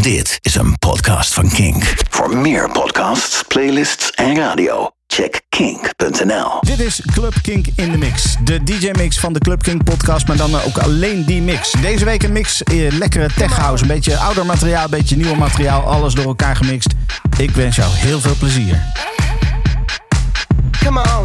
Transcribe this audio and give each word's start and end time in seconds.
Dit 0.00 0.38
is 0.40 0.54
een 0.54 0.78
podcast 0.78 1.34
van 1.34 1.48
Kink. 1.48 1.94
Voor 2.10 2.36
meer 2.36 2.70
podcasts, 2.70 3.42
playlists 3.48 4.10
en 4.10 4.36
radio, 4.36 4.90
check 5.06 5.40
kink.nl. 5.48 6.60
Dit 6.60 6.80
is 6.80 7.02
Club 7.12 7.34
Kink 7.42 7.66
in 7.76 7.90
de 7.90 7.98
Mix. 7.98 8.36
De 8.44 8.62
DJ-mix 8.62 9.18
van 9.18 9.32
de 9.32 9.38
Club 9.38 9.62
Kink 9.62 9.84
podcast, 9.84 10.26
maar 10.26 10.36
dan 10.36 10.54
ook 10.54 10.78
alleen 10.78 11.24
die 11.24 11.42
mix. 11.42 11.70
Deze 11.70 12.04
week 12.04 12.22
een 12.22 12.32
mix, 12.32 12.62
eh, 12.62 12.92
lekkere 12.92 13.28
tech 13.36 13.56
house. 13.56 13.82
Een 13.82 13.88
beetje 13.88 14.16
ouder 14.16 14.46
materiaal, 14.46 14.84
een 14.84 14.90
beetje 14.90 15.16
nieuw 15.16 15.34
materiaal. 15.34 15.82
Alles 15.82 16.14
door 16.14 16.24
elkaar 16.24 16.56
gemixt. 16.56 16.88
Ik 17.38 17.50
wens 17.50 17.76
jou 17.76 17.90
heel 17.94 18.20
veel 18.20 18.36
plezier. 18.38 18.82
Come 20.84 21.00
on, 21.00 21.24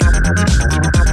I 0.00 1.11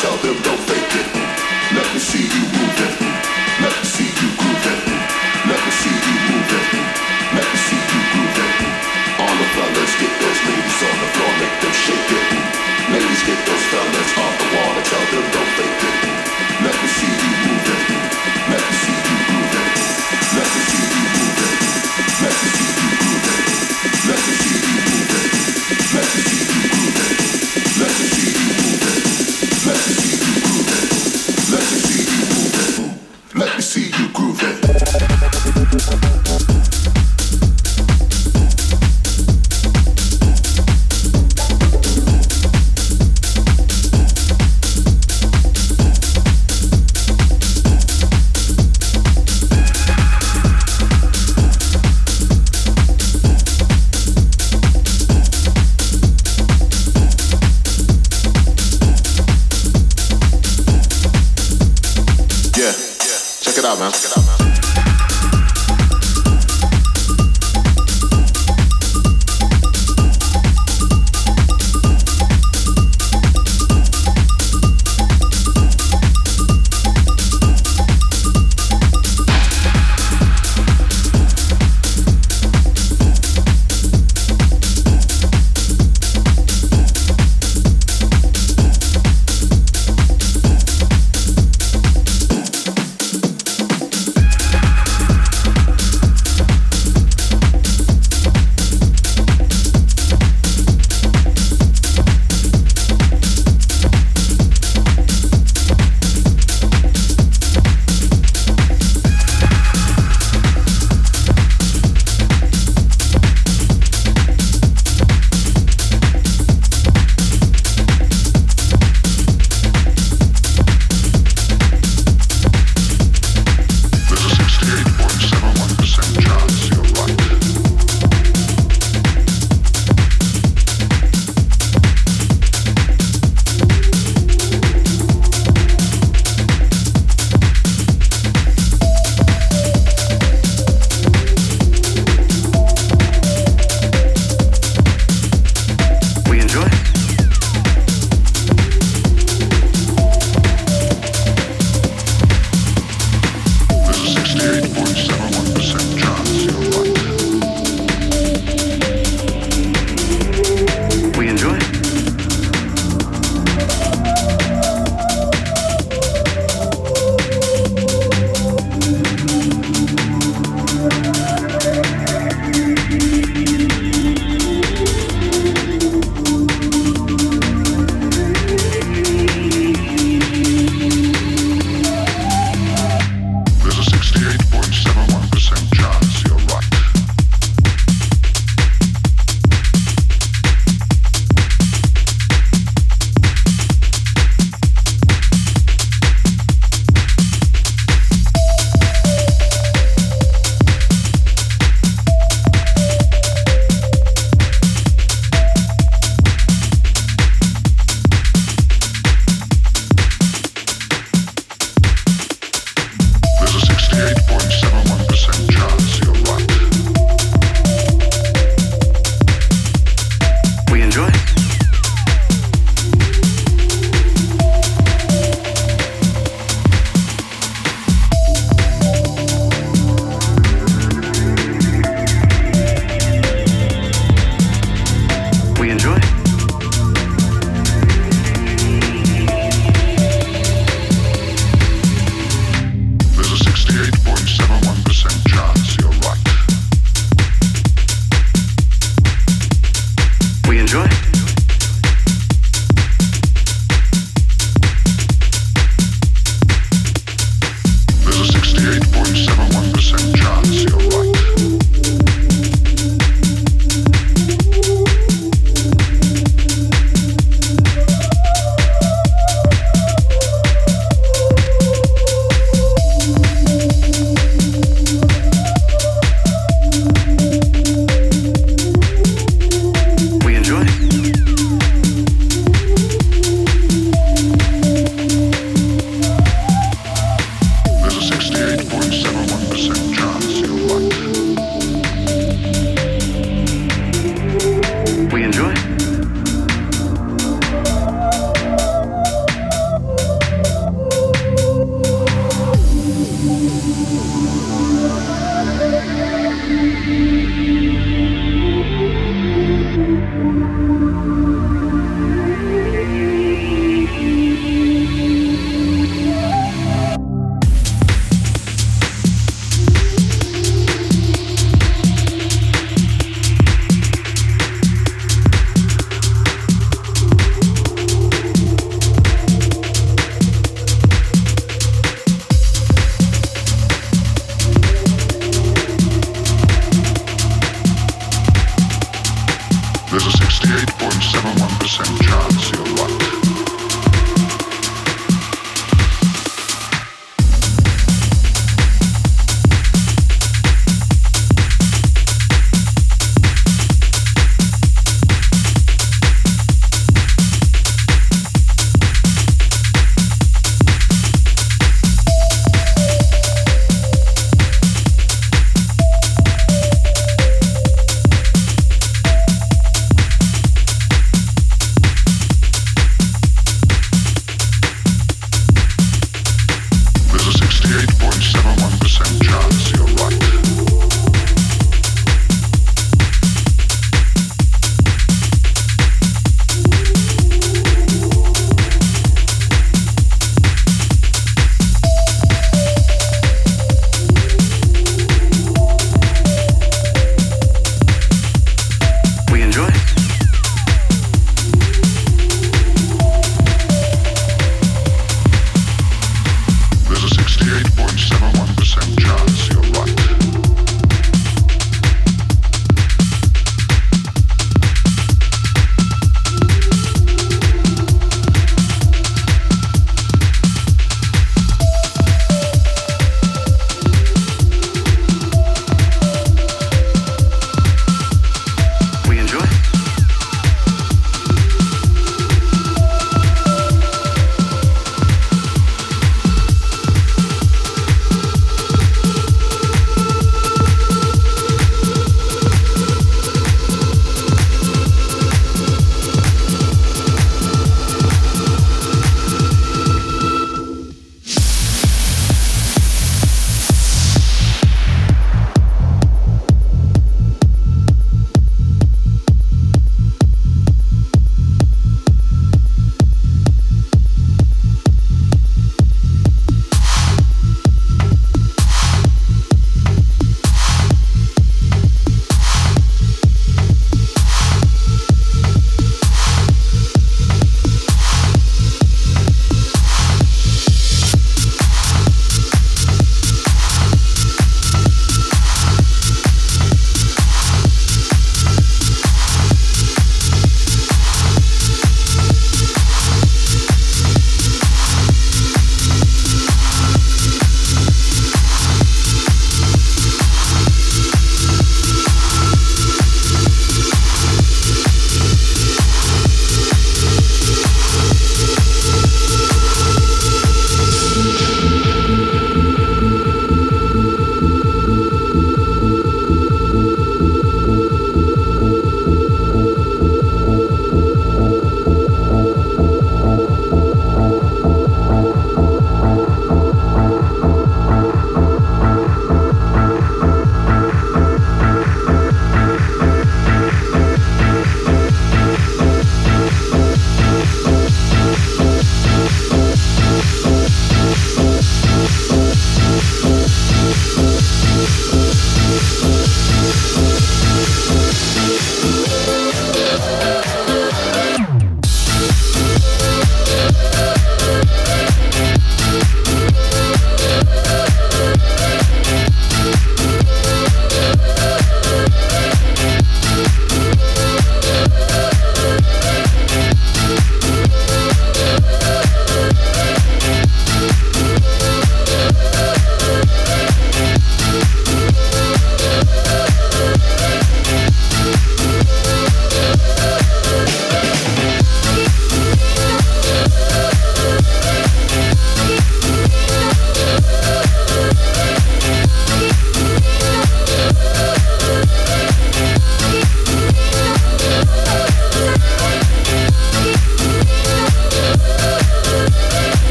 tell 0.00 0.16
them 0.16 0.40
don't 0.42 0.69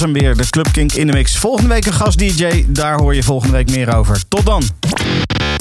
was 0.00 0.10
hem 0.10 0.20
weer, 0.20 0.36
de 0.36 0.50
Club 0.50 0.72
Kink 0.72 0.92
in 0.92 1.06
de 1.06 1.12
mix. 1.12 1.36
Volgende 1.36 1.68
week 1.68 1.86
een 1.86 1.92
gast 1.92 2.18
DJ, 2.18 2.64
daar 2.68 2.98
hoor 2.98 3.14
je 3.14 3.22
volgende 3.22 3.56
week 3.56 3.70
meer 3.70 3.96
over. 3.96 4.28
Tot 4.28 4.46
dan. 4.46 4.62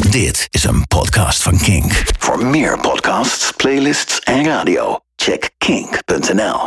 Dit 0.09 0.47
is 0.49 0.63
een 0.63 0.87
podcast 0.87 1.43
van 1.43 1.57
Kink. 1.57 2.03
Voor 2.19 2.45
meer 2.45 2.79
podcasts, 2.79 3.51
playlists 3.57 4.19
en 4.19 4.45
radio, 4.45 4.99
check 5.15 5.49
kink.nl. 5.57 6.59